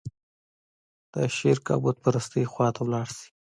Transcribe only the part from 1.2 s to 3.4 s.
شرک او بوت پرستۍ خوا ته لاړ شي.